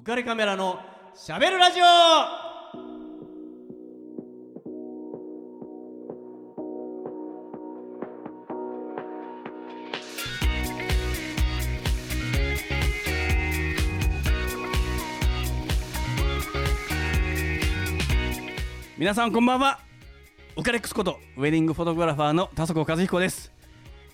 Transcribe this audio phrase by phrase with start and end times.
[0.00, 0.80] 浮かれカメラの
[1.14, 1.84] しゃべるラジオ。
[18.96, 19.80] 皆さんこんばんは。
[20.56, 23.52] ウカレックスことウェディングフォトグラファーの田底和彦です、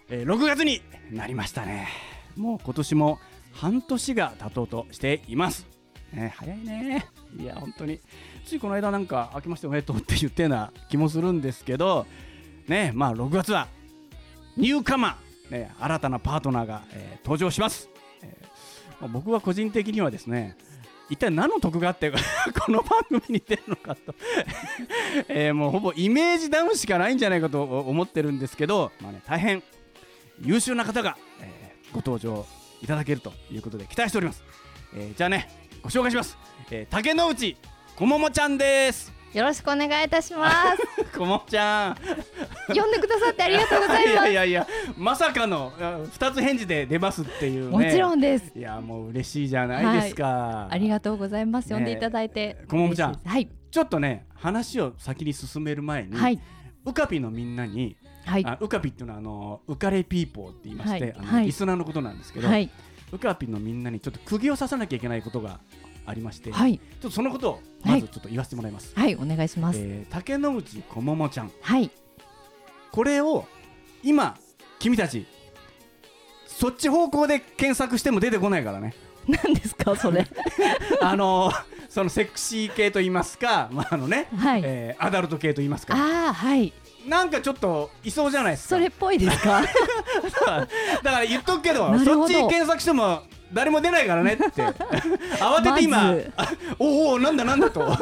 [0.08, 0.82] えー6月に
[1.12, 1.86] なりましたね。
[2.34, 3.20] もう今年も
[3.52, 5.75] 半年が経とうとしています、
[6.16, 7.06] ね、早いね。
[7.38, 8.00] いや本当に。
[8.46, 12.06] ついこの間なんか明けましておめでとうって言ったような気もするんですけど
[12.68, 13.68] ねまあ6月は
[14.56, 17.90] ニューカマー、ね、新たなパートナーが、えー登場します、
[18.22, 18.46] えー
[19.00, 20.56] まあ僕は個人的にはですね
[21.10, 22.10] 一体何の得があって
[22.64, 24.14] この番組に出るのかと、
[25.28, 29.62] えもうほぼイメージダウンしかないんじゃないかと思ってるんですけど、まあね、大変
[30.40, 32.44] 優秀な方が、えーご登場
[32.82, 34.42] いただけるということで期待しております、
[34.94, 36.36] えーじゃあねご紹介します、
[36.72, 37.56] えー竹之内
[37.94, 41.12] こももちゃんですよろしくお願いいたします。
[41.16, 44.16] こもちゃん呼んでくださってありがとうございます。
[44.26, 48.50] やいやいやまさかのあ二つ返事で出ますっていうねもちろんです。
[48.56, 51.68] いやもう嬉しいじゃないですか、ありがとうございます。
[51.68, 52.64] ね呼んでいただいて。
[52.66, 53.48] こももちゃんはい。
[53.70, 56.40] ちょっとね話を先に進める前に、はい。
[56.84, 58.44] ウカピのみんなに、はい。
[58.44, 62.68] あウカピっていうのはあのウカレピーポーって言いまして、あのはいはいリスナーのことなんですけど、はい。
[63.16, 65.60] ウカピのみんなにちょっと釘を刺さなきゃいけないことが
[66.04, 66.78] ありまして、はい。
[66.78, 68.92] ちょっとそのことをまずちょっと言わせてもらいます。
[68.94, 69.14] はい。
[69.16, 69.78] お願いします。
[69.80, 71.90] えー竹之内こももちゃんはい。
[72.92, 73.46] これを
[74.02, 74.36] 今
[74.78, 75.26] 君たち
[76.46, 78.94] そっち方向で検索しても出てこないからね
[79.26, 80.26] 何ですか、それ。
[81.02, 81.52] あの
[81.88, 84.62] そのセクシー系と言いますか、まああのねはい。
[84.64, 86.72] えーアダルト系と言いますかああ、はい。
[87.06, 89.62] なんかちょっといそうじゃないですかそれっぽいですか？
[91.02, 93.22] だから言っとくけどそっち検索しても
[93.52, 94.44] 誰も出ないからねって
[95.40, 96.12] 慌てて今、
[96.80, 97.96] おうおうなんだなんだと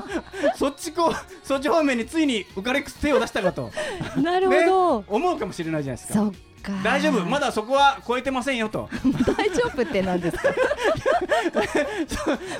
[0.56, 3.70] そっちこうそっち方面についにウカレックス手を出したかと、
[4.16, 5.04] なるねほど。
[5.08, 6.24] 思うかもしれないじゃないですか。
[6.82, 8.88] 大丈夫まだそこは超えてませんよと
[9.36, 10.48] 大丈夫って何ですか？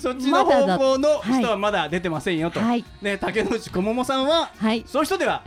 [0.00, 2.84] そっちの方向のはい人はまだ出てませんよと、はい。
[3.02, 4.84] ね、竹之内こももさんははい。
[4.86, 5.42] そういう人では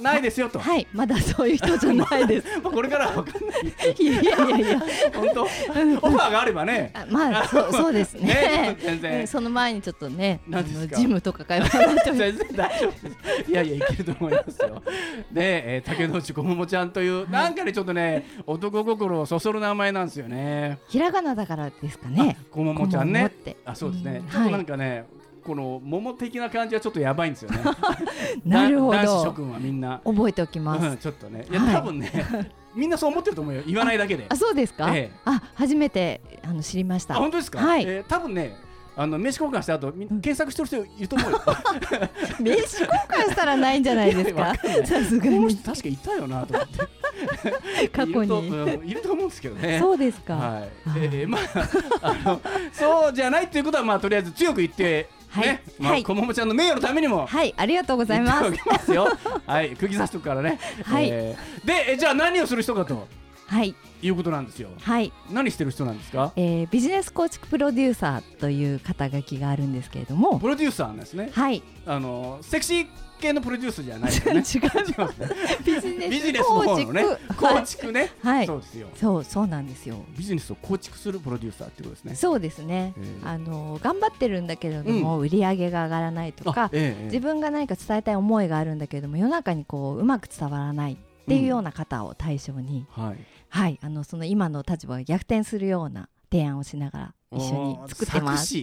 [0.00, 0.86] ないですよと、はい。
[0.92, 2.46] まだそういう人じゃないです。
[2.62, 4.82] まあこれからは分かんないいやいやいや。
[5.14, 5.42] 本当？
[5.42, 8.76] オファーがあればねあまあ、そう、 そうですねね。
[8.80, 11.68] 全然うんその前にちょっとね、あのジムとか会話。
[12.04, 13.50] 全然大丈夫です。
[13.50, 14.82] いやいや、いけると思いますよ。
[15.32, 20.78] で、えー、竹之内こももちゃんという、なんかね、ちょっとね、男心をそそる名前なんですよね。
[20.88, 22.36] ひらがなだからですかね。
[22.50, 23.30] こももちゃんね
[23.64, 24.22] あ、そうですね。
[24.24, 25.04] うんちょっとなんかね、
[25.48, 27.58] この桃的な感じはちょっとやばいんですよね。
[28.44, 29.32] なるほだ男子諸ど。
[29.32, 30.00] 君はみんな。
[30.04, 30.86] 覚えておきます。
[30.86, 31.46] うん、ちょっとね。
[31.50, 32.12] いや、はい多分ね、
[32.74, 33.62] みんなそう思ってると思うよ。
[33.66, 34.26] 言わないだけで。
[34.28, 34.90] あ、そうですか？
[34.94, 37.14] ええあ、初めてあの知りましあ、た。
[37.14, 37.60] 本当ですか？
[37.60, 38.56] はいえー多分ね。
[39.00, 41.40] あの名刺交換した後、検索してる人いると思うよ。
[42.42, 44.52] 名刺交換したらないんじゃないですか？
[44.84, 47.88] さすがこのに人確かいたよなと思って。
[47.90, 48.30] 過去に。
[48.48, 49.78] うんいると思うんですけどね。
[49.80, 50.34] そうですか。
[50.34, 51.38] はいあえーま
[52.02, 52.40] ああの
[52.72, 58.62] そうじゃないということはまあとりあえず強く言ってはいね、まあはいこももちゃんの名誉のためにもはい、ありがとうござい言っておます。
[58.62, 59.08] きますよ。
[59.46, 60.58] はい、釘刺しとくからね。
[60.84, 63.06] はいえーでえじゃあ何をする人かと
[63.46, 64.68] はい、いうことなんですよ。
[64.80, 66.32] はい、何してる人なんですか？
[66.36, 70.38] えービジネス構築プロデューサーという肩書きがあるんですけれども。
[70.38, 71.30] プロデューサーなんですね。
[71.32, 72.86] はい、あのセクシー
[73.18, 74.40] 系のプロデュースじゃないよね。
[74.40, 74.60] 違い
[74.96, 75.28] ますね。
[75.64, 77.04] ビジネビジネスの方のね
[77.36, 78.10] 構はい築ね。
[78.22, 78.88] はいそうですよ。
[78.94, 80.04] そう、そうなんですよ。
[80.16, 82.14] ビジネスを構築するプロデューサーってことですね。
[82.14, 83.02] そうですねえ。
[83.02, 90.96] えあの頑張ってるんだけれども、売り上げが上がらないとか自分が何か伝えたい思いがあるんだけれども世の中にこううまく伝わらないっ
[91.26, 93.16] ていうような方を対象に、はい。
[93.50, 98.54] はいあのその今の立場を逆転するような提案をしながら一緒に作ってます。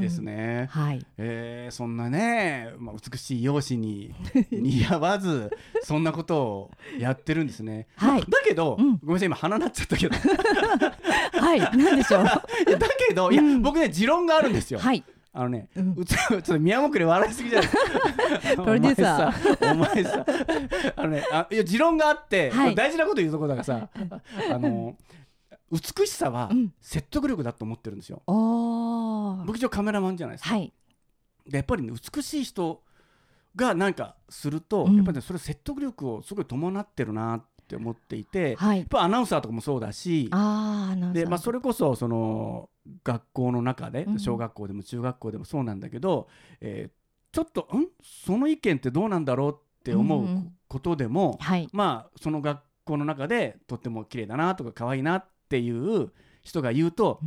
[0.00, 0.68] ですね。
[0.70, 4.14] はい、えー、そんなね、まあ、美しい容姿に
[4.50, 5.50] 似合わず
[5.82, 7.86] そんなことをやってるんですね。
[7.96, 10.18] はいだけど、うんごめんなさい今鼻なっちゃったけどい
[11.38, 12.24] はい、なんでしょう。
[12.70, 14.80] やだけどいや、うん僕ね持論があるんですよ。
[14.80, 18.62] はい、あのね、うんちょっと宮本で笑いすぎじゃないですか。
[18.62, 19.72] プロデューサー。
[19.72, 20.34] お前さ、お
[20.74, 23.88] 前さあのね、あいや持論があって、はい大事なこと言うとこだからさ、
[24.50, 24.96] あの
[25.70, 28.22] 美しさはうん説得力だと思ってるんですよ。
[28.26, 28.63] おー
[29.46, 30.54] 僕一応カメラマンじゃないですか。
[30.54, 30.72] はい、
[31.46, 32.82] でやっぱりね美しい人
[33.56, 34.96] がなんかすると、うん。
[34.96, 38.82] やっぱりねそれ説得力をすごい伴ってるなって思っていて、やはい。
[38.82, 40.24] っ、ぱアナウンサーとかもそうだし
[41.12, 42.68] で、まあ、それこそその
[43.02, 44.18] 学校の中でうん。
[44.18, 46.28] 小学校でも中学校でもそうなんだけど、
[46.60, 47.04] えー
[47.34, 47.88] ちょっとん？
[48.00, 56.12] その意見ってどうなんだろうって思ううんうんことでも、はい、まあその学校の中でとっても綺麗だなとか可愛いなっていう
[56.42, 57.18] 人が言うと、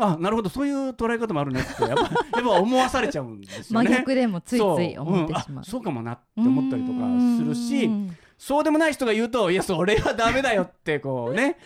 [0.00, 3.96] あなるほどそういう捉え方もあるねってやっぱやっぱ思わされちゃうんですよ真ね。
[3.98, 5.44] 逆でもついつい思ってしまう。
[5.44, 5.58] そう,、ん。
[5.58, 6.98] あそうかもなって思ったりとか
[7.38, 8.16] するしうん。
[8.42, 11.58] そうでもない人が言うといやそれはダメだよってこうね。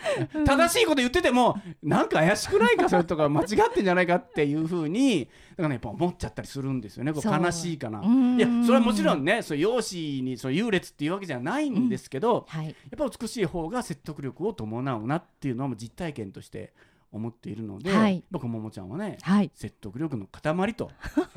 [0.44, 5.24] 正しいこと言っててもなんか怪しくないかそれとか間違ってんじゃないかっていうふうに
[5.56, 7.14] だからねやっぱ思っちゃったりするんですよね。
[7.14, 8.00] こう悲しいかな。
[8.00, 8.36] うん。
[8.36, 12.66] いやそれはもちろんねそう容姿にそう優劣っていうわけじゃないんですけど、はい。
[12.66, 16.74] やっぱ美しい方が説得力を伴うなっていうのはもう実体験として
[17.16, 20.90] 思っているので、はい僕ももちゃんはねはい説得力の塊と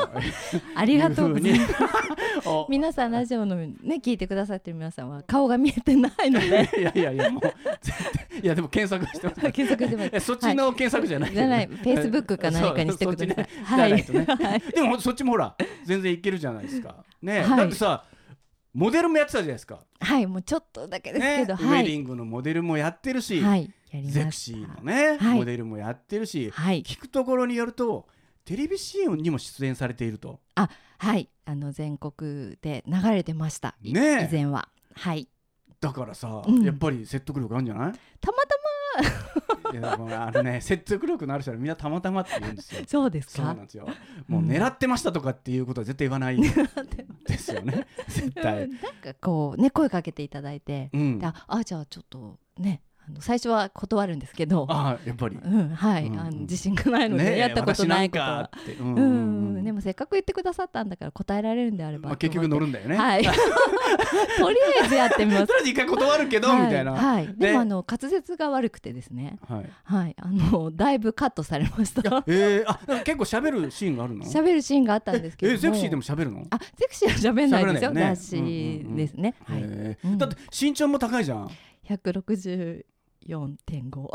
[0.75, 1.73] ありがとうございます
[2.69, 6.47] 皆さんラジオのね聞いてくださってる皆さんは顔が見えてないので
[6.77, 9.41] いやいやいやもういやでも検索してます。
[9.51, 13.27] 検索してますえそっちの検索じゃない、じゃない、フェイスブックか何かにしてください。
[13.27, 13.91] ねはい。
[13.91, 17.03] ねはいでもそっちもほら全然いけるじゃないですか。
[17.21, 18.05] ね、はいだってさ
[18.73, 19.79] モデルもやってたじゃないですか。
[19.99, 21.83] はい、もうちょっとだけですねけど、ウはい。
[21.83, 23.69] ェディングのモデルもやってるし、はい。
[23.91, 28.07] ゼクシーのね、はいモデルもやってるし、はい、聞くところによると
[28.45, 30.39] テレビ CM にも出演されていると。
[30.55, 33.75] はい、あの全国で流れてました。
[33.81, 34.67] いねえ以前は。
[34.95, 35.27] はい。
[35.79, 37.93] だからさ、うんやっぱり説得力あるんじゃない？
[38.19, 38.55] たまた
[39.71, 42.87] いやもうあのね 説得力のある人はみんなたまたまって言うんですよま。
[42.87, 43.33] そうですか？
[43.37, 43.65] そうなん。
[43.65, 43.87] ですよ。
[44.27, 47.87] もう狙ってましたとかっていうことは絶対言わないですよね。
[48.07, 48.63] 絶対。
[48.63, 51.25] うんなんかこうね声かけていただいて、うんで。
[51.27, 52.81] ああじゃあちょっとね、
[53.13, 54.65] の最初は断るんですけど。
[54.69, 59.55] あやっぱり、うんはい、うん、あの自信がないので、ね、やったことないことは、うん、うん。
[59.57, 62.97] うん、でもせっかく言ってくださったんだから答えられるんであれば、まあ、結局乗るんだよね。
[62.97, 63.23] はい。
[64.39, 65.47] とりあえずやってみます。
[65.47, 69.37] とりあえず一回断るけど、はい、みたいな、はい、ね、でもあの滑舌が悪くてですね。
[69.47, 72.23] はい、はい、あのだいぶカットされました。
[72.27, 74.25] えー、あ結構喋るシーンがあるの？
[74.25, 76.45] 喋るシーンがあったんですけどええ、ゼクシーでも喋るの？
[76.49, 77.91] あゼクシーは喋んないですよ。
[77.91, 81.49] ね、だしですね、うんうんうん、はい、だって身長も高いじゃん。
[81.87, 82.85] 160
[83.65, 84.11] 点五。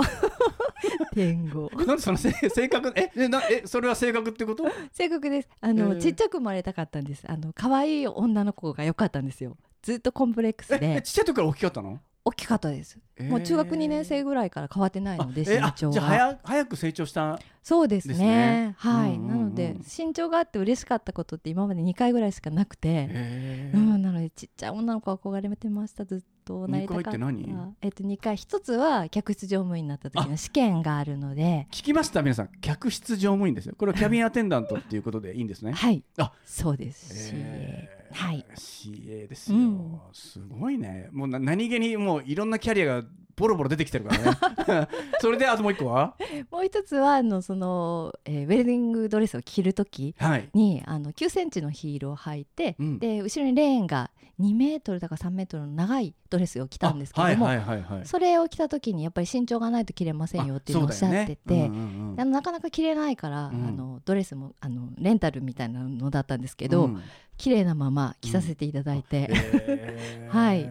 [1.12, 1.70] 点五。
[1.86, 2.32] なんでその 性
[2.68, 4.64] 格ええなえそれは性格ってこと？
[4.92, 5.48] 性格です。
[5.60, 7.24] あの、えー、ちっちゃく生まれたかったんです。
[7.28, 9.56] あの可愛い女の子が良かったんですよ。
[9.82, 11.00] ずっとコンプレックスで。
[11.02, 12.00] ちっちゃい時から大きかったの？
[12.26, 27.74] 大きかったです、えー、もう中学二年生ぐらいから変わってないので身長が、えー、早く成長したそうですね、はい、うんうんうん、なので身長があって嬉しかったことって今まで二回ぐらいしかなくて、えー、うん、なのでちっちゃい女の子憧れてましたずっとなりたかった二回って何？
[27.80, 31.66] えっと2回一つは客室乗務員になった時の試験があるので。
[31.70, 32.48] 聞きました皆さん。
[32.60, 33.74] 客室乗務員ですよ。
[33.76, 35.72] これはキャビンアテンダントっていうことでいいんですね。
[35.72, 36.04] はい。
[36.18, 38.44] あそうですし、えーはい。
[38.54, 40.00] CA ですよ、うん。
[40.12, 41.08] すごいね。
[41.12, 44.32] もうな何気にもういろんなキャリアがボロボロ出てきてるから
[44.76, 44.88] ね。
[45.20, 46.14] それであともう一個は？
[46.50, 50.48] もう一つはあのその、えーウェディングドレスを着る時はい。
[50.54, 52.98] にあの9センチのヒールを履いて、うん。
[52.98, 58.06] で後ろにレーンが2メートルだか3メートルの長いドレスを着たんですけども、あはいはいはいはい。
[58.06, 61.70] それを着た時にやっぱり身長がないと着れませんよっていうのをおっしゃってて、ね。
[62.18, 63.66] うなかなか着れないから、うん。
[63.66, 67.00] あのドレスもあのレンタルみたいなのだったんですけど、うん
[67.36, 70.36] 綺麗なまま着させていただいて、へー。
[70.36, 70.70] はい。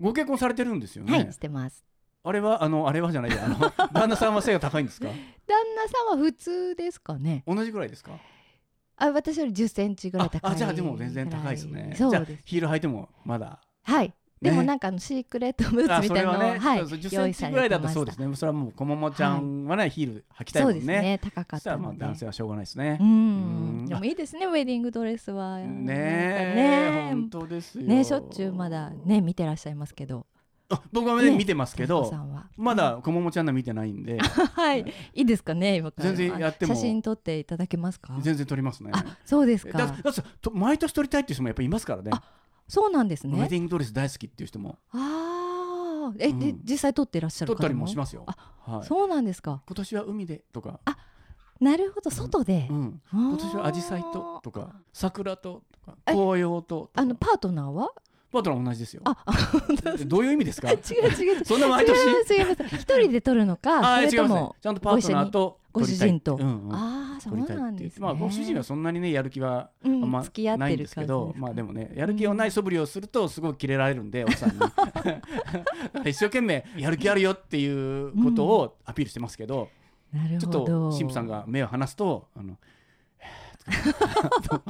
[0.00, 1.84] ご結婚されてるんですよね、はいしてます。
[2.22, 3.44] あれはあのあれはじゃないや。
[3.44, 3.58] あの
[3.92, 5.06] 旦那さんは背が高いんですか？
[5.08, 5.14] 旦
[5.76, 7.44] 那さんは普通ですかね。
[7.46, 8.12] 同じぐらいですか？
[8.96, 11.94] あ私より10センチぐらい高いああじゃあでも全然高いですね。
[11.96, 12.42] そうです。
[12.44, 13.60] ヒール履いてもまだ。
[13.82, 18.34] はいでもねなんかあのシークレットブーツみたいなのはね、はいそうそう10セ用ン意されてチぐらいだとそうですね。
[18.34, 21.02] それはもうこももちゃんはね、ヒール履きたいもそうんですね。
[21.02, 21.98] ね高かったので。
[21.98, 22.96] 男性はしょうがないですね。
[23.00, 23.04] う。
[23.04, 23.78] うん。
[23.82, 25.58] んでもいいですねウェディングドレスは。
[25.58, 27.08] ねね。
[27.10, 27.86] 本当ですよ。
[27.86, 30.26] ねしょっちゅうまだね見てらっしゃいますけど。
[30.72, 32.12] あ僕はねね見てますけど
[32.56, 34.84] まだこももちゃんの見てないんで、はい。
[35.14, 36.12] いいですかね今から。
[36.12, 36.74] 全然やっても。
[36.74, 38.16] 写真撮っていただけますか？
[38.22, 38.90] 全然撮りますね。
[38.94, 39.94] あそうですだか
[40.52, 42.12] 毎年撮りたいっていう人もやっぱりいますからね。
[42.70, 44.78] あそうなんですウェねディングドレス大好きっていう人も。
[44.92, 46.60] ああえ、でうん。
[46.64, 48.24] 実際撮ってらっしゃる方撮ったりもしますよ。
[48.26, 48.36] あ
[48.72, 48.84] はい。
[48.86, 49.62] そうなんですか。
[49.66, 50.80] 今年は海でとか、
[51.60, 52.10] なるほど。
[52.10, 53.00] 外で、うん。
[53.12, 57.90] 今今年は紫陽花ととか桜ととかえ紅葉とあのパートナーは？
[58.32, 59.02] パートナーも同じですよ。
[59.04, 59.16] あ
[59.98, 60.70] えどういう意味ですか？
[60.72, 61.98] 違う違うそんな毎年。
[62.38, 66.36] 違います一人で撮るのかそれともちゃんとパートナーとご主人と。
[66.36, 66.74] うんうん。
[66.74, 68.02] ああそうなんですね。
[68.02, 70.24] まあご主人はそんなにねやる気はあうんんま
[70.58, 74.58] ないんですけど感じですかまあでもねやる気をない素振りをするとすごくキレられるんで 奥さんに。
[74.58, 74.82] だか
[75.94, 79.68] ら一生懸命やる気あるよっていうことをアピールしてますけど
[80.12, 82.56] なるちょっほどと神父さんが目を離すとあの
[83.80, 84.62] ちょっ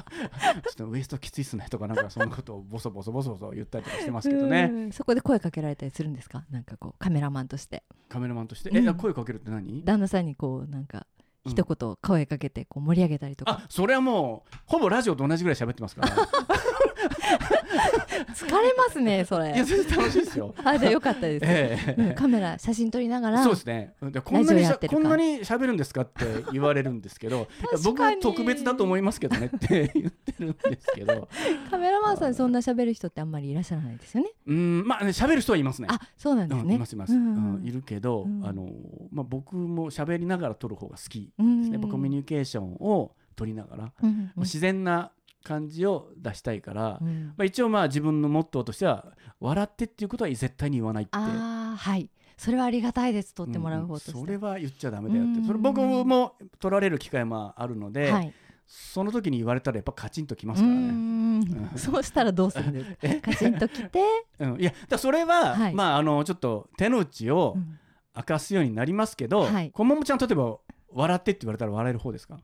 [0.77, 4.69] とウエストきついっすねとかなんかそんなことをボソボソボソボソ言ったりとかしてますけどね。
[4.73, 4.93] うん。
[4.93, 6.45] そこで声かけられたりするんですか？
[6.51, 7.83] なんかこうカメラマンとして。
[8.09, 8.71] カメラマンとして？
[8.71, 8.89] うん。
[8.89, 9.83] え声かけるって何？
[9.85, 11.07] 旦那さんにこうなんか
[11.45, 16.09] うん一言声かけてこう盛り上げたりとか、あそれはもうほぼラジオと同じぐらい喋ってますから
[18.35, 19.55] 疲れますねそれ。
[19.55, 20.55] いや全然楽しいですよ。
[20.65, 22.03] あでよかったです、ええ。
[22.03, 23.43] うん、カメラ写真撮りながら。
[23.43, 23.95] そうですね。
[24.03, 27.49] でこんなにしゃこんなに喋るんですかって言われるんですけど
[27.85, 31.29] 僕は特別だと思いますけどねって言ってるんですけど。
[31.71, 34.31] カメラマンさんそんな喋る人ってあんまりいらっしゃらないですよね。
[34.47, 35.89] うんまあね喋る人はいますね。
[35.91, 37.55] あそうなんですうんねいますいます、うん。
[37.57, 38.47] うんいるけど、うん。
[38.47, 38.69] あの
[39.13, 44.09] まあ、僕も喋りながら撮る方が好きうんですね、やっぱコミュニケーションを取りながら、うん。
[44.09, 45.13] うん自然な
[45.43, 47.27] 感じを出したいから、うん。
[47.37, 51.11] まあ、一応まあ自分のモットーとしては笑ってっていうことは絶対に言わないって。
[51.17, 52.11] ああはい。
[52.37, 53.35] それはありがたいです。
[53.35, 55.47] 撮ってもらう方として、んそれは言っちゃダメだよって、うん。
[55.47, 58.33] それ僕も取られる機会もあるので、はい。
[58.67, 60.81] その時に言われたらやっぱカチンときまうすからね。
[60.91, 61.71] ん。
[61.77, 63.21] そうしたらどうするんですか？
[63.33, 64.01] カチンときて、
[64.39, 65.75] うん、いやだそれは、はい。
[65.75, 67.79] まああのちょっと手の内をうん
[68.17, 69.71] 明かすようになりますけど、はい。
[69.71, 70.59] こももちゃん例えば
[70.93, 72.39] 笑ってって言われたら笑える方ですか？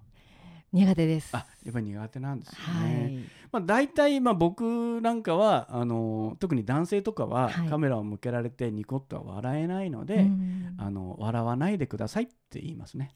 [0.76, 1.34] 苦手です。
[1.34, 3.12] あやっぱり苦手なんですよはね。
[3.12, 3.24] い。
[3.50, 7.68] まあ、大体まあ僕なんかはあの特に男性とかははい。
[7.68, 10.74] カメラを向けられてニコッとは笑えないので、うん。
[10.78, 13.12] あの笑わないでくださいって言いますね。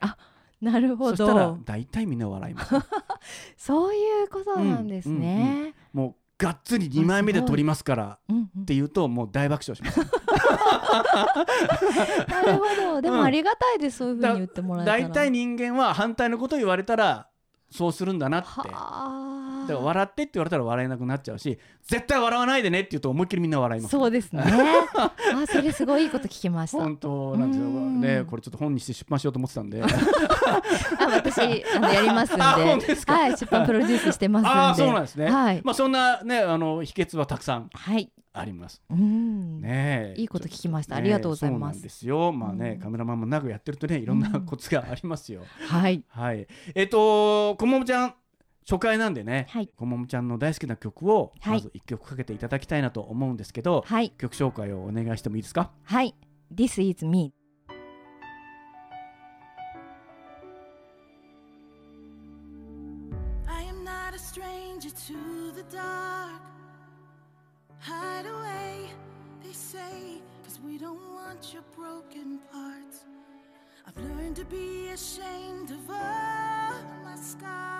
[0.60, 2.74] なるほそしたらど大体みんな笑います、
[3.56, 8.42] そういうことなんですね、もうがっつり2枚目で撮りますからうんうん。
[8.62, 10.00] って言うともう大爆笑します。
[12.28, 12.64] なるほ
[12.94, 13.00] ど。
[13.00, 14.98] でもありがたいです、そういうふうに言ってもらえたら。
[15.00, 17.28] 大体人間は反対のことを言われたら
[17.70, 18.80] そうするんだなって。
[19.70, 23.90] から笑ってって言われたら笑えなくなっちゃうし絶対笑わないでねって言うと思いっきりみんな笑います。
[23.90, 24.42] そうですね。
[24.46, 25.12] あ
[25.46, 26.78] それすごいいいこと聞きました。
[26.78, 27.66] 本当なんですよ。
[27.66, 28.00] うん。
[28.00, 29.82] ねこれちょっと本にして出版しようと思ってたんで。
[29.82, 29.86] あ
[31.14, 32.42] 私あのやりますんで。
[32.42, 34.50] はい出版プロデュースしてますんで。
[34.50, 35.60] ああそうなんですね、はい。
[35.64, 38.10] まあそんなねあの秘訣はたくさんはい。
[38.32, 38.80] あります。
[38.90, 39.60] うん。
[39.60, 40.20] ねえ。
[40.20, 40.96] いいこと聞きました。
[40.96, 41.82] ありがとうございます。
[41.82, 42.32] ですよ。
[42.32, 42.80] まあね、うん。
[42.80, 44.46] カメラマンも長くやってるとねいろんなうん。
[44.46, 46.04] コツがありますよ、はい。
[46.08, 46.46] はい。
[46.74, 48.14] えっ、とこももちゃん
[48.70, 56.14] 初回なんでね、はいこももちゃんの大好きな曲をはいまず一曲かけていただきたいなと思うんですけど、はい曲紹介をお願いしてもいいですかはい
[56.54, 57.32] This is me
[63.48, 66.40] I am not a stranger to the dark.
[67.80, 68.88] Hide away,
[69.42, 73.04] they say, cause we don't want your broken parts.
[73.84, 76.74] I've learned to be ashamed of all
[77.04, 77.79] my scars.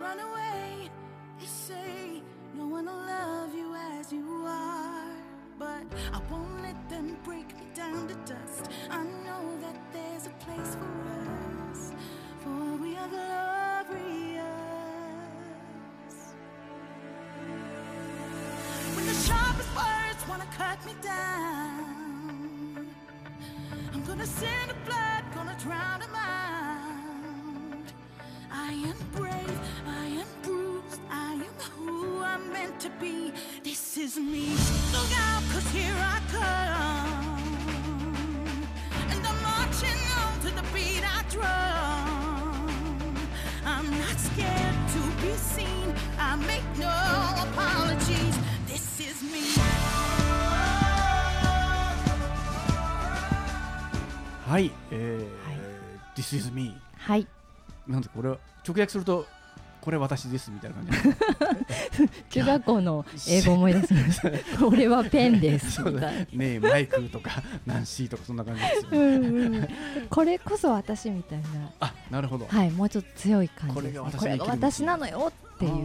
[0.00, 0.90] Run away,
[1.38, 2.22] they say,
[2.54, 5.12] no one will love you as you are.
[5.58, 8.70] But I won't let them break me down to dust.
[8.90, 10.90] I know that there's a place for
[11.70, 11.92] us,
[12.42, 14.40] for we are glorious.
[18.94, 22.88] When the sharpest words wanna cut me down,
[23.92, 26.29] I'm gonna send a flood, gonna drown a mind.
[28.70, 33.32] I am brave, I am bruised, I am who I'm meant to be.
[33.64, 34.54] This is me.
[34.92, 37.42] Look out, cause here I come.
[39.10, 42.68] And I'm marching on to the beat I drum.
[43.66, 46.94] I'm not scared to be seen, I make no
[47.50, 48.38] apologies.
[48.68, 49.46] This is me.
[54.46, 54.96] Hi, uh,
[55.44, 55.58] Hi.
[56.14, 56.80] This is me.
[57.00, 57.26] はい、
[57.86, 59.26] なんでこれ直訳すると
[59.80, 62.08] これ私ですみたいな感じ。
[62.30, 64.20] 中学校の英語思い出しまし
[64.58, 65.80] た俺はペンです。
[65.82, 66.20] みたいな。
[66.20, 69.68] ねえマイクとかナンシーとかそんな感じですようね、んうん。
[70.10, 71.46] これこそ私みたいな。
[71.80, 75.80] あなるほど、はいもうちょっと強い感じです、ね、これが私これ私なのよっていう、うん、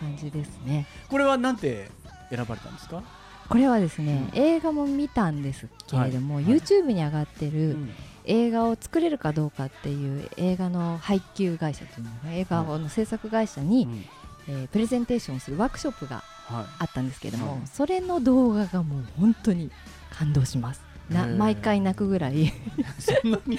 [0.00, 0.86] 感じですね。
[1.08, 1.90] これはなんて
[2.30, 3.02] 選ばれたんですか、
[3.48, 6.44] これはですね、映画も見たんですけれども、はい。
[6.44, 6.54] はい。
[6.54, 7.90] YouTube に上がってる、うん
[8.24, 14.04] 映画を作れるかどうかっていう映画の配給会社というのが映画の制作会社に、うん。
[14.48, 17.60] えープレゼンテーションをするワークショップがはあったんですけれども、はい。
[17.66, 19.70] それの動画がもう本当に
[20.10, 22.44] 感動しますな毎回泣くぐらい。
[22.44, 22.52] い、
[22.98, 23.58] そんなに、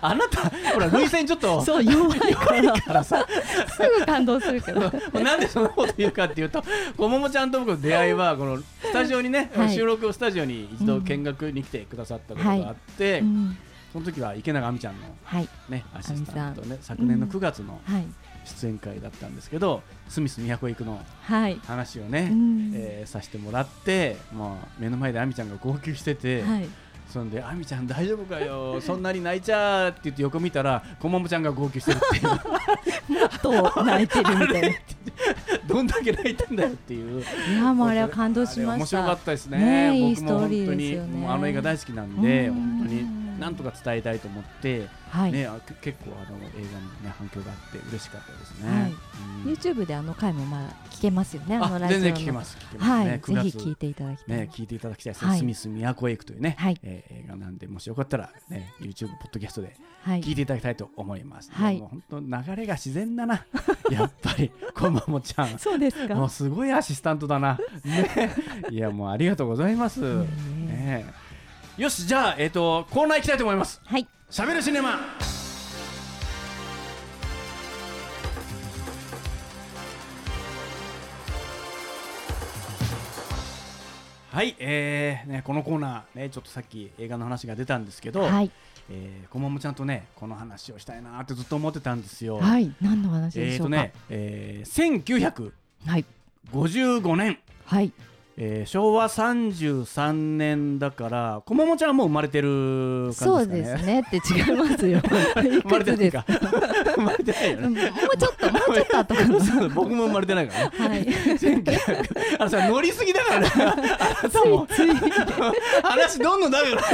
[0.00, 2.20] あなたほら涙腺ちょっとそう弱い
[2.74, 3.26] からさ。
[3.68, 4.80] すぐ感動するけど。
[5.20, 6.62] なんでそんなこと言うかっていうと
[6.96, 9.74] こももちゃんと僕の出会いはこのスタジオにね、はい。
[9.74, 13.56] 収録をスタジオに一度見学に来てくださったことがあって、うん。
[13.92, 15.48] その時は池永亜美ちゃんのはい。
[15.68, 18.06] ねアシスタントね昨年の9月のはい
[18.44, 22.72] 出演会だったんですけど、スミス都行くのはい、話をね、うん。
[22.74, 26.68] えーさせてもらって、まあ、目の前で亜美ちゃんが号泣してて、はい、
[27.12, 28.80] そんで「亜美ちゃん大丈夫かよ？
[28.80, 33.40] そんなに泣いちゃう」って言って横見たらこももちゃんが号泣してるっていう。
[33.40, 34.68] と泣いてるみたいな。
[35.68, 37.22] どんだけ泣いてんだよっていう。
[37.22, 38.76] いやもうあれは感動しました。
[38.76, 39.58] 面白かったですね。
[39.58, 41.18] ね僕も本当によね。
[41.18, 42.54] もうあの映画大好きなんで、うん。
[42.54, 45.48] 本当になんとか伝えたいと思って、はい、ね、
[45.80, 48.70] 結構あの映画に、ね、反響があって嬉しかったですね。
[48.70, 51.56] はいうん YouTube であの回もまあ聞けますよね。
[51.56, 52.56] あのあラジオの全然聞けます。
[52.56, 53.20] 聞けますはい、ね。
[53.22, 54.36] 9月ぜひ聞いていただきたい。
[54.36, 61.50] ね、聞いていただきたいです、はいスミス都へ行くというね、はいえー映画なんで、もしよかったら、ね、YouTube、ポッドキャストではい聞いていただきたいと思います。
[61.52, 63.44] はいもう本当、流れが自然だな、
[63.90, 65.58] やっぱり、こまもちゃん。
[65.58, 66.14] そうですか。
[66.14, 67.58] もうすごいアシスタントだな。
[67.84, 68.34] ね、
[68.70, 70.00] いや、もうありがとうございます。
[70.00, 71.04] ね、
[71.76, 73.80] よし、じゃあ、えっ、と、コーナー行きたいと思います。
[73.84, 74.06] はい。
[74.30, 74.90] しゃべるシネマ。
[84.30, 88.52] はい、えーね、このコーナー、ね、ちょっとさっき映画の話が出たんですけど、はい。
[88.88, 92.38] えー、こまもちゃんとね、この話をしたいなってずっと思ってたんですよ。
[92.38, 92.72] はい。
[92.80, 93.76] 何の話でしょうか？
[93.76, 96.04] えーとね、えー、はい。
[96.52, 97.92] 1955年、はい。
[98.36, 104.02] えー、昭和33年だから、こまもちゃんはもう生まれてるそう感じですかね。
[104.10, 104.98] ですねって違いますよ。
[104.98, 106.24] い生まれてないか。
[106.26, 107.66] 生まれてないよね。
[107.66, 107.80] うんも
[108.12, 109.40] うちょっともうちょっと後かな。
[109.40, 110.88] そう僕も生まれてないからね。
[110.88, 111.04] はい。
[111.04, 113.48] 1900あのさ乗りすぎだからね。
[113.54, 114.88] あなたもつい
[115.82, 116.88] 話どんどんだから好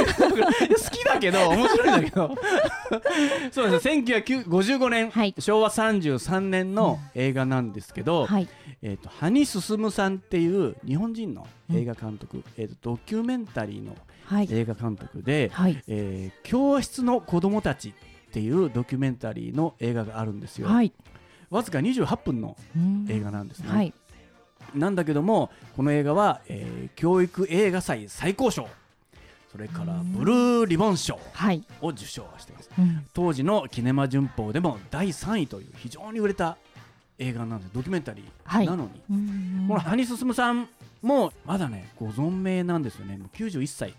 [0.91, 2.35] きだけど面白いんだけど。
[3.51, 4.03] そうですね。
[4.05, 8.47] 1955年、はい昭和33年の映画なんですけど、はい。
[8.83, 13.95] えっ、と羽進さんっていう日本人の映画監督、えっ、とドキュメンタリーの
[14.25, 14.47] はい。
[14.51, 15.81] 映画監督で、はい。
[15.87, 17.93] えー教室の子供たちっ
[18.31, 20.67] ていうドキュメンタリーの映画があるんですよ。
[20.67, 20.93] はい。
[21.49, 23.69] わずか28分のうん映画なんですね。
[23.69, 23.93] はい。
[24.73, 28.67] なんだけどもこの映画は、えー教育映画祭最高賞
[29.51, 31.63] それからうんブルーリボン賞はい。
[31.81, 36.57] を受賞していますうん当時のキネマ旬報でも第3位という非常に売れた
[37.19, 40.69] 映画なんですドキュメンタリはいーなのに、うんこの羽進さん
[41.01, 43.17] もまだねご存命なんですよね。
[43.17, 43.93] もう91歳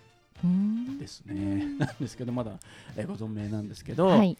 [0.44, 0.98] うん。
[0.98, 1.64] ですね。
[1.78, 2.52] なんですけどまだ、
[2.96, 4.36] えーご存命なんですけど、はい。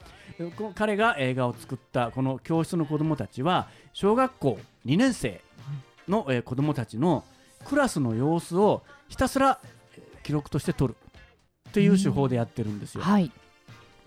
[0.75, 5.41] 彼が映画を作ったこの教室の子どもたちは小学校2年生
[6.09, 7.25] の、えー子どもたちの
[7.65, 9.61] クラスの様子をひたすら
[9.97, 10.97] えー記録として撮る。
[11.69, 13.03] っていう手法でやってるんですよ。
[13.03, 13.31] はい。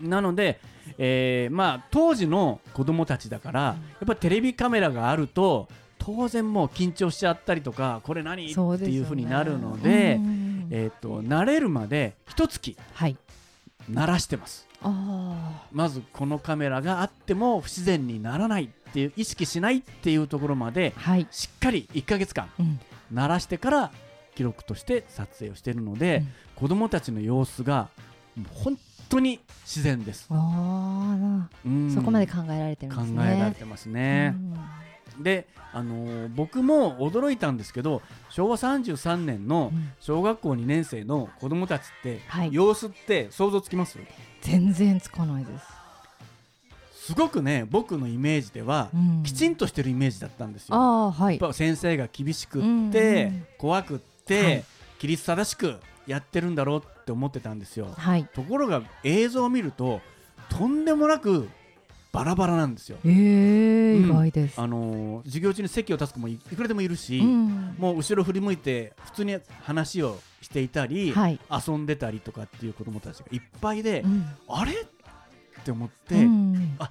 [0.00, 0.60] なので、
[0.98, 5.68] えーまあ、当時の子どもたちだからやっぱりテレビカメラがあると
[6.06, 13.16] 当然もう緊張しちゃったりとかこれ何、っていうふうになるので、うんえー、と慣れるまで一月はい。
[13.90, 14.68] 慣らしてます。
[14.82, 21.00] あまずこのカメラがあっても不自然にならないっていう意識しないっていうところまであ。
[21.00, 21.26] はい。
[21.32, 22.80] しっかり1ヶ月間うん
[23.12, 23.92] 慣らしてから
[24.36, 27.90] 記録として撮影をしているので、うん子供たちの様子が
[28.34, 28.78] もう本
[29.10, 31.94] 当に自然です、あうんあ。
[31.94, 33.34] そこまで考えられてるん考ですね。
[33.36, 34.34] えられてますね、
[35.20, 43.98] で、あのー僕も驚いたんですけど昭和33年のうん小学校2年生の子供たちって、はい様子って想像つきます？
[44.42, 45.66] 全然つかないです。
[47.06, 50.74] すごくね僕のイメージでは、うんきちんとしてるイメージだったんですよ。
[50.76, 51.34] ああ、はい。
[51.38, 54.64] やっぱ先生が厳しくって、うんうん怖くって、はい
[54.98, 55.76] 規律正しく
[56.06, 57.88] やってるんだろうって思ってたんですよ。
[57.96, 58.26] はい。
[58.34, 60.00] ところが映像を見ると
[60.48, 61.48] とんでもなく
[62.16, 62.98] バラバラなんですよ。
[63.04, 63.12] ええ
[63.98, 64.60] うん意外です。
[64.60, 71.38] あのー授業中に席を立つ子もいいくらでもいるし、うんもう後ろ振り向いて普通に話をしていたり、はい。
[71.66, 74.72] 遊んでたりとかっていう子どもたちがいっぱいで、うんあれ？
[74.72, 76.90] って思って、うんあ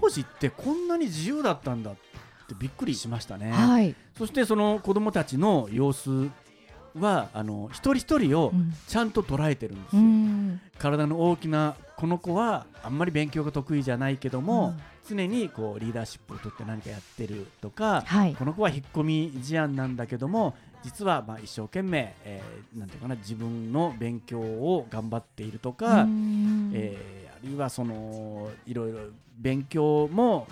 [0.00, 2.00] 当時ってこんなに自由だったんだって
[2.58, 3.50] びっくりしましたね。
[3.52, 3.94] はい。
[4.18, 6.28] そしてその子供たちの様子
[7.00, 8.72] はあの一人一人をうん。
[8.86, 10.60] ちゃんと捉えてるんですうよ、ん。
[10.78, 14.74] 体の大きなこの子はあんまり勉強が得意じゃないけども、
[15.08, 18.34] 常にこうリーダーシップを取って何かやってるとか、はい。
[18.34, 26.70] この子は引っ込み思案なんだけども実はまあ一生懸命、えーなんていうかな自分の勉強を頑張っているとか、うん。
[26.74, 28.98] えーあるいはそのいろいろ
[29.38, 30.48] 勉強も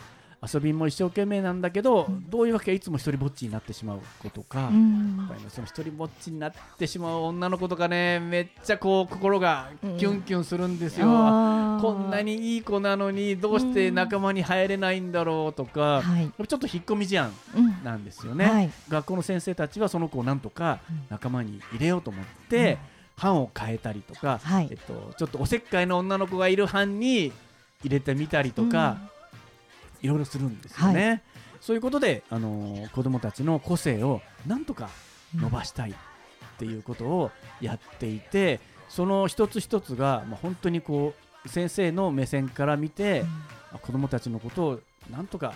[0.52, 2.30] 遊びも一生懸命なんだけど、うん。
[2.30, 5.28] どういうわけかいつも一人ぼっちになってしまう子とか、うん。
[5.48, 11.06] その一人ぼっちになってしまう女の子とかねめっちゃこう心がキュンキュンするんですよ。
[11.08, 11.80] あー。
[11.80, 16.46] こんなにいい子なのにどうして仲間に入れないんだろうとか、はい。
[16.46, 18.70] ちょっと引っ込み思案うんなんですよね、はい。
[18.88, 21.06] 学校の先生たちはその子をなんとかうん。
[21.10, 22.78] 仲間に入れようと思って、
[23.16, 24.68] 班を変えたりとか、はい。
[24.70, 27.32] えっと、ちょっとおせっかいな女の子がいる班に
[27.82, 28.98] 入れてみたりとか、
[30.06, 31.22] いろいろするんですよね。
[31.60, 34.88] そういうことで、あのー子どもたちの個性をなんとか
[35.34, 35.94] 伸ばしたいっ
[36.58, 41.14] ていうことをやっていて、その一つ一つが、まあ、本当にこ
[41.44, 43.24] う先生の目線から見て、
[43.72, 45.54] あ子どもたちのことをなんとか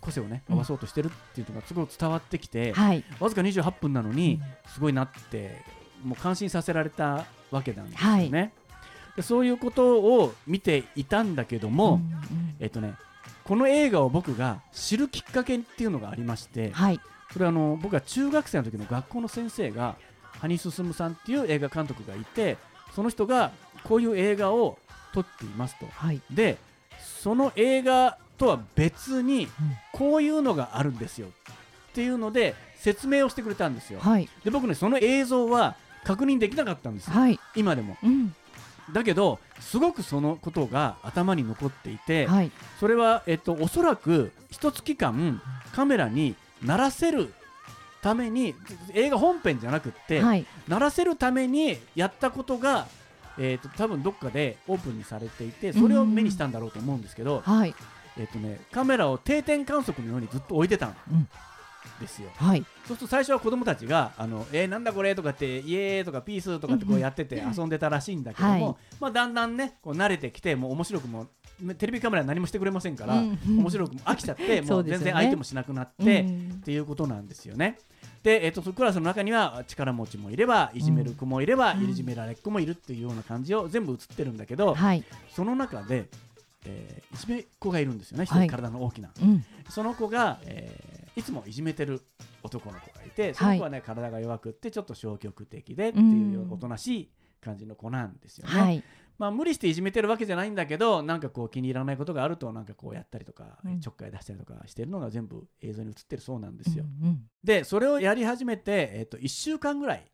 [0.00, 3.04] 個性をねうん合わそうとしてるっていうのがすごい伝わってきて、はい。
[3.20, 5.62] わずか28分なのにうんすごいなって
[6.04, 8.52] もう感心させられたわけなんですよね。
[9.14, 12.94] でそういうことを見ていたんだけども、うんうんえっとね
[13.44, 17.00] この映画を僕が知るきっかけっていうのがありましてはい。
[17.32, 19.96] それはあの僕が中学生の時の学校の先生が
[20.40, 22.58] 羽生進さんっていう映画監督がいて
[22.94, 23.52] その人が
[23.84, 24.78] こういう映画を
[25.14, 25.86] 撮っていますと。
[25.86, 26.20] はい。
[26.30, 26.58] で
[27.00, 29.48] その映画とは別に
[29.92, 34.00] こういうのがあるんですよっていうので説明をしてくれたんですよ。
[34.00, 34.28] はい。
[34.44, 37.14] で僕ねその映像は確認できなかったんですよ。
[37.14, 37.38] はい。
[37.56, 37.96] 今でも。
[38.02, 38.34] うん
[38.92, 42.50] だけどすごくそのことが頭に残っていてはい。
[42.78, 45.40] それは、えっと、おそらく一月間
[45.74, 47.32] カメラに鳴らせる
[48.02, 48.54] ために
[48.92, 50.44] 映画本編じゃなくって、はい。
[50.68, 52.86] 鳴らせるためにやったことが、
[53.38, 57.74] えっと多分どっかでオープンにされていてそれを目にしたんだろうと思うんですけど、はい。
[58.18, 61.28] えっとね、カメラを定点観測のようにずっと置いてたんうん
[62.00, 62.30] ですよ。
[62.36, 71.26] はいそうすると最初は子供たちが「あのえーなんだこれ?」とかって「イエーイ!」とか「ピース!」とかってこうやってて遊んでたらしいんだけども、はいまあ、だんだんねこう慣れてきてもう面白くも
[71.78, 77.78] テレビカメラ何もしてくれませんから、うん面白くも飽きちゃってもそう全然相手もしなくなって、うんっていうことなんですよね。
[78.22, 86.08] で、えっとクラスの中には力持ちもいればいじめる子もいれば、うんいじめられっ子もいるっていうような感じを全部映ってるんだけど、はいその中で、
[86.64, 89.10] えーいじめっ子がいるんですよね、一はい人体の大きな。
[89.20, 92.00] うんその子が、えーいつもいじめてる
[92.42, 98.60] 男の子がいてその子はね、体が弱くってちょっと消極的でっていううんおとなしい感じの子なんですよね。
[98.60, 98.82] はい。
[99.18, 103.80] まあ、無理していじめてるわけじゃないんだけどなんかこう気に入らないことがあるとなんかこうやったりとか、うん。
[103.80, 106.84] ちょっかい出したりとかしてるのが全部映像に映ってるそうなんですよ。
[107.02, 110.12] うんうんでそれをやり始めて、えっと1週間ぐらい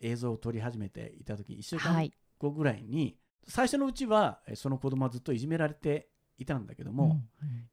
[0.00, 2.12] 映像を撮り始めていた時1週間はい。
[2.38, 6.08] 後ぐらいに、最初のうちはえその子供はずっといじめられて
[6.38, 7.18] いたんだけども、うんうん。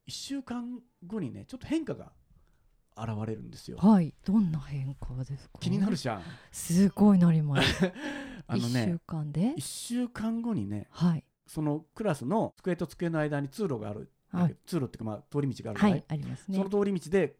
[0.07, 2.11] 1週間後にねちょっと変化が
[2.97, 3.77] 現れるんですよ。
[3.77, 4.13] はい。
[4.25, 5.59] どんな変化ですか？
[5.59, 6.21] 気になるじゃん。
[6.51, 7.91] すごいなります。
[8.47, 11.23] あの一週ね間で？1週間後にねはい。
[11.47, 14.55] そのクラスの机と机の間に通路がある、はい。
[14.65, 16.57] 通路っていうかまあ通り道があるはいありますね。
[16.57, 17.37] その通り道で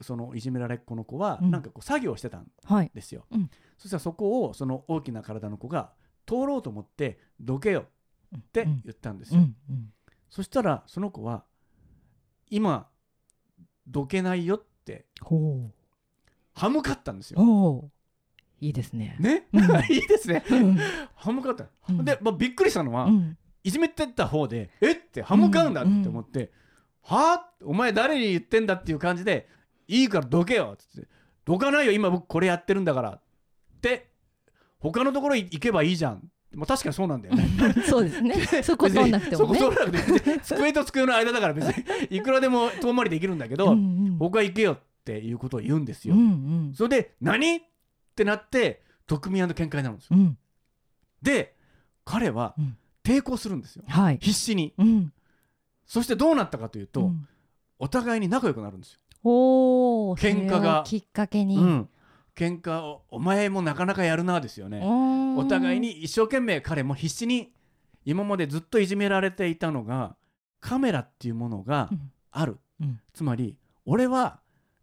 [0.00, 1.50] そのいじめられっ子の子はうん。
[1.50, 3.50] なんかこう作業をしてたんはいですよ、うん。
[3.78, 5.92] そしたらそこをその大きな体の子が
[6.26, 7.86] 通ろうと思ってどけよ
[8.36, 8.82] ってうん。
[8.84, 9.56] 言ったんですよ、うん。
[9.68, 9.92] うん。
[10.28, 11.44] そしたらその子は
[12.50, 12.88] 今
[13.86, 14.75] どけないよって
[15.20, 15.70] ほ
[16.54, 17.38] 歯向かったんですう。
[17.38, 17.90] よ
[18.60, 19.16] いいですね。
[19.20, 19.62] ね、うん。
[19.92, 20.42] いいですね。
[20.50, 20.78] うん。
[21.14, 22.04] 歯向かった、うん。
[22.04, 23.36] で、まあ、びっくりしたのは、うん。
[23.62, 24.92] いじめてった方でえ？
[24.92, 26.52] って歯向かうんだって思って、
[27.02, 27.34] は？
[27.34, 29.48] あお前誰に言ってんだっていう感じで
[29.88, 31.08] いいからどけよっつって。
[31.44, 33.10] どかないよ今僕これやってるんだから。
[33.10, 33.20] っ
[33.80, 34.10] て
[34.78, 36.30] 他のところ行けばいいじゃん。
[36.54, 37.48] まあ確かにそうなんだよね。
[37.86, 38.34] そうですね。
[38.62, 39.58] そこ通んなくてもね。
[39.58, 46.24] そこ通らなくて机と机の間だから別にいくらでも遠回りできるんだけど、うんうん僕は行けよっていうことを言うんですよ、うんう
[46.70, 46.74] ん。
[46.74, 47.56] それで何？
[47.56, 47.60] っ
[48.16, 50.16] てなって特民喧嘩になるんですよ。
[50.16, 50.38] うん。
[51.22, 51.54] で
[52.04, 52.76] 彼はうん。
[53.04, 53.84] 抵抗するんですよ。
[53.86, 54.18] はい。
[54.20, 54.74] 必死に。
[54.76, 55.12] うん。
[55.84, 57.28] そしてどうなったかというと、うん。
[57.78, 59.00] お互いに仲良くなるんですよ。
[59.22, 60.82] おお喧嘩が。
[60.84, 61.56] きっかけに。
[61.56, 61.88] うん、
[62.34, 64.80] 喧嘩をお前もなかなかやるなですよね。
[64.82, 67.52] おお互いに一生懸命彼も必死に
[68.04, 70.16] 今までずっといじめられていたのが
[70.58, 72.10] カメラっていうものがうん。
[72.32, 73.00] ある、うん。
[73.14, 74.40] つまり俺は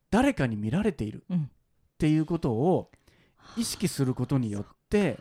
[0.10, 1.44] 誰かに見られているうん。
[1.44, 1.48] っ
[1.98, 2.92] ていうことを
[3.56, 5.20] 意識することによって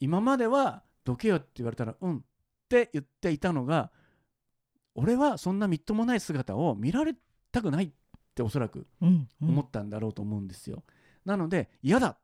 [0.00, 2.20] 今まではどけよって言われたらうんっ
[2.68, 3.90] て言っていたのが
[4.94, 7.14] 俺はそんなみっともない姿を見られ
[7.52, 7.90] たくないっ
[8.34, 8.86] ておそらく
[9.40, 10.82] 思ったんだろうと思うんですよ。
[11.24, 12.18] なので嫌だっ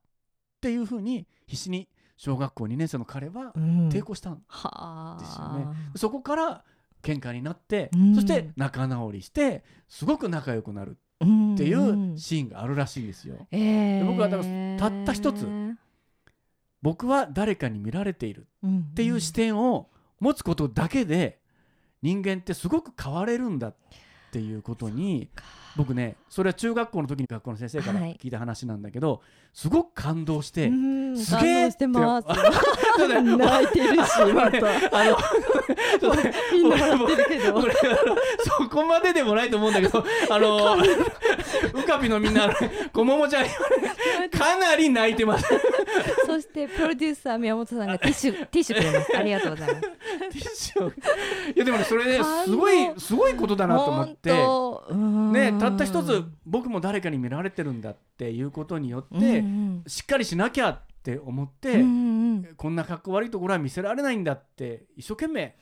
[0.60, 3.88] ていうふうに必死に小学校2年生の彼はうん。
[3.88, 5.64] 抵抗したんはですよね。
[5.94, 5.98] あ。
[5.98, 6.64] そこから
[7.04, 8.14] 喧嘩になって、うん。
[8.14, 13.46] そして仲直りしてすごく仲良くなるっっていうシーンがあるらしいんですよ。
[13.50, 14.06] えー。
[14.06, 15.46] 僕はだからたった一つ
[16.82, 19.88] 僕は誰かに見られているっっていう視点を
[20.20, 21.40] 持つことだけで
[22.02, 23.74] 人間ってすごく変われるんだっ
[24.32, 25.30] ていうことに
[25.76, 28.18] 僕ねそれは中学校の時に学校の先生からはい。
[28.22, 31.16] 聞いた話なんだけど、すごく感動して、うん。
[31.16, 32.28] すげえ感動してます。
[33.22, 34.98] 泣いてるし また。
[34.98, 35.16] あの
[36.00, 37.62] ちょっとねみんな笑ってるけど。
[38.44, 40.76] そこまででもないと思うんだけどあの
[41.72, 42.50] ウカピのみんな
[42.92, 43.46] こももちゃん
[44.30, 45.46] かなり泣いてます。
[46.26, 49.16] そしてプロデューサー宮本さんがティッシュティッシュくれます。
[49.16, 49.80] ありがとうございます。
[49.80, 50.86] ティッシュ。
[50.86, 50.92] をい
[51.56, 54.32] やでもねそれねすごいすごいことだなと思って。
[55.34, 59.84] ね、たった一つ僕も誰かに見られてるんだっていうことによって、うんうん。
[59.86, 62.24] しっかりしなきゃって思って、うんうん
[62.56, 65.56] こんな格好悪いところは見せられないんだって一生懸命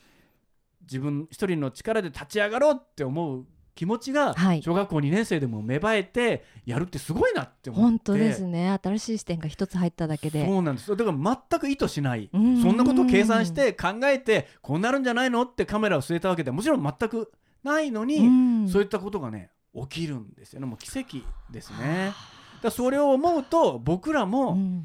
[0.82, 4.62] 自分一人の力で立ち上がろうって思う気持ちがはい。
[4.62, 7.82] 小学校2年生でも芽生えてやるってすごいなって思って。
[7.82, 8.78] 本当ですね。
[8.82, 10.44] 新しい視点が一つ入っただけで。
[10.46, 10.88] そうなんです。
[10.88, 12.28] よだから全く意図しない。
[12.32, 12.60] そうん。
[12.62, 17.32] んなことを計算して考えてこうなるんじゃないのってカメラを据えたわけではもちろん全く
[17.64, 18.30] ないのに、う
[18.64, 18.68] ん。
[18.68, 20.66] そういったことがね起きるんですよね。
[20.66, 21.18] もう奇跡
[21.50, 22.08] ですね。
[22.08, 22.18] だか
[22.64, 24.82] らそれを思うと僕らうもん。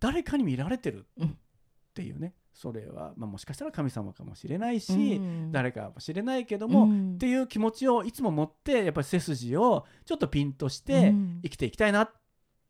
[0.00, 1.32] 誰かに見られてるうんっ
[1.94, 5.52] ていうねそれは、まあ、もしかしたら神様かもしれないし、うん。
[5.52, 7.14] 誰かもしれないけども、うん。
[7.14, 11.40] っていう気持ちをいつも持ってやっぱり背筋をちょっとピンとしてうん。
[11.42, 12.12] 生きていきたいなっ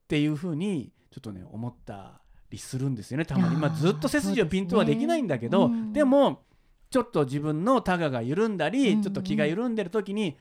[0.09, 3.27] ていうふうにちょっとね思ったりするんですよね。
[3.27, 5.75] たまに、まあ、ずっと背筋をピンとはできないんだけどね。
[5.75, 5.93] うん。
[5.93, 6.45] でも
[6.89, 9.03] ちょっと自分のタガが緩んだり、うん。
[9.03, 10.39] ちょっと気が緩んでる時に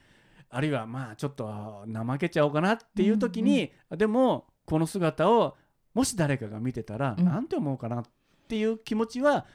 [0.49, 5.57] あるいはまあちょっと怠けちゃおうかなっていう時に、でもこの姿を
[5.93, 7.25] もし誰かが見てたら、うん。
[7.25, 8.09] なんて思うかなって
[8.55, 9.45] いう気持ちは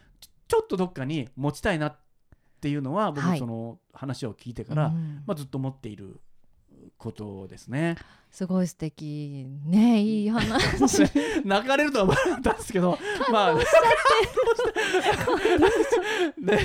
[0.48, 1.98] ちょっとどっかに持ちたいなっ
[2.60, 6.20] ていうのは僕はいその話を聞いてから、うんまあ、ずっと思っている
[6.96, 7.96] ことですね。
[8.30, 9.46] すごい素敵。
[9.64, 11.02] ねいい話。
[11.44, 12.98] 泣かれるとは思わなかったんですけど、
[13.32, 13.64] まあ、ね。
[16.38, 16.58] ね。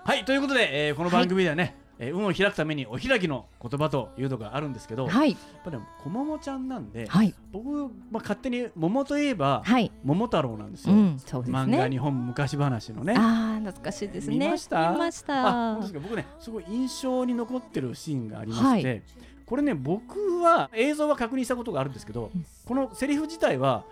[0.05, 5.35] はいということで、えーこの番組ではね、えー運を開くためにお開きの言葉というのがあるんですけど、やっはい
[5.65, 7.33] ぱりこももちゃんなんで、はい。
[7.51, 7.89] 僕、まあ、
[8.21, 9.91] 勝手に桃といえば、はい。
[10.05, 11.89] 桃太郎なんですよ、うんそうです漫画ね。
[11.89, 13.13] 日本昔話のね。
[13.17, 14.37] ああ懐かしいですね。
[14.37, 14.91] 見ました？
[14.93, 15.73] 見ました。
[15.75, 15.99] あですか？
[15.99, 19.03] 僕ねすごい印象に残ってるシーンがありまして、
[19.45, 22.45] これね僕は映像は確認したことがあるんですけど、うん。
[22.65, 23.83] このセリフ自体は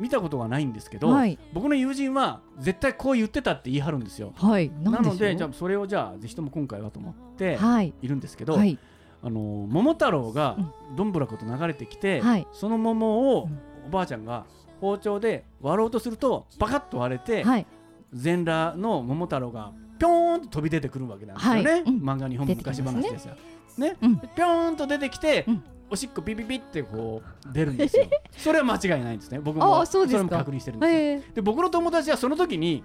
[0.00, 1.38] 見たことがないんですけど、はい。
[1.52, 4.32] 僕の友人は絶対こう言ってたって言い張るんですよ。
[4.34, 4.70] はい。
[4.82, 7.92] なのでじゃあそれをじゃあぜひとも今回はと思ってはい。
[8.00, 8.78] いるんですけど、はい。
[9.22, 10.56] あの桃太郎が
[10.96, 12.46] どんぶらこと流れてきて、はい。
[12.52, 13.58] その桃をうん。
[13.86, 14.46] おばあちゃんが
[14.80, 17.66] 包丁で割ろうとするとバカッと割れて、はい。
[18.12, 23.36] 全裸の桃太郎がぴょーんと飛び出てくるわけなんですよね、漫画日本昔話ですよ。
[23.76, 23.96] ね。
[24.00, 24.18] うん。
[24.18, 28.06] ぴょーんと出てきて、うんおしっこピピピってこう出るんですよ。
[28.38, 29.40] それは間違いないんですね。
[29.40, 30.98] 僕もあそれも確認してるんですよ。
[30.98, 32.84] えで僕の友達はその時に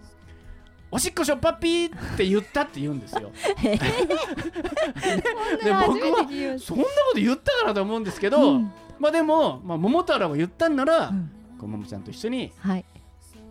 [0.91, 3.31] おしっこしょっぱっぴーって言ったって言うんですよ。
[3.63, 3.77] え。
[3.77, 6.27] で僕は
[6.59, 12.85] そんなこと言ったかなと思うんですけたど、うんまあでも、まあ、桃太郎が言ったんなら、うんこももちゃんと一緒にはい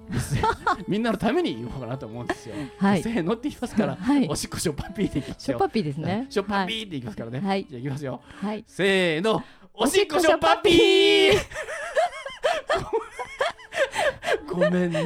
[0.88, 2.54] みんなのために言おうかなと思うんですよ。
[2.78, 5.52] はいせーのって言いますから、 はいおしっこしょっぱっぴーって言いますよ。
[5.52, 6.26] しょっぱっぴーですね。
[6.30, 7.40] しょっぱっぴーって言いますからね。
[7.40, 8.20] はいじゃあいきますよ。
[8.40, 8.64] はい。
[8.66, 11.32] せーの、おしっこしょっぱっぴー
[14.46, 15.04] ごめんね、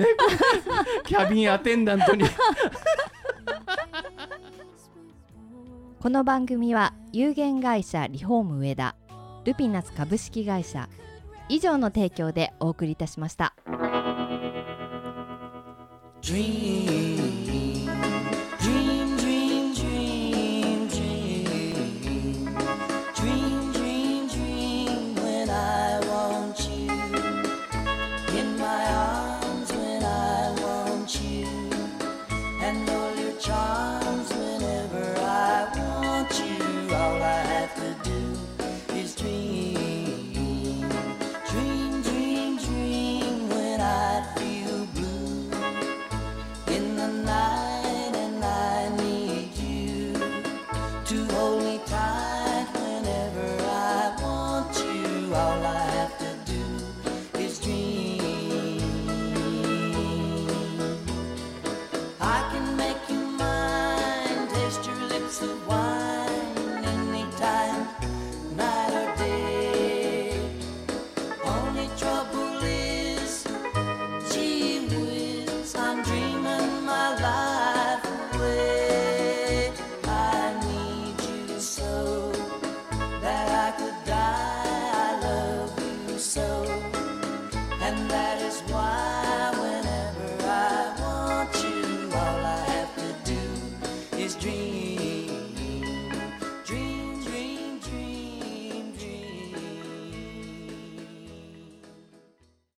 [1.06, 2.24] キャビンアテンダントに。
[6.00, 8.94] この番組は有限会社リフォーム上田
[9.44, 10.88] ルピナス株式会社
[11.48, 13.54] 以上の提供でお送りいたしました。
[16.20, 17.27] Dream